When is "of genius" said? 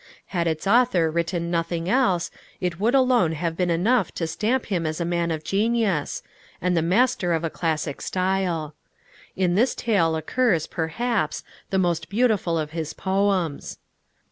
5.29-6.23